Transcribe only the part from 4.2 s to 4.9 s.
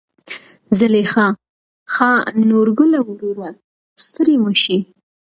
مشې.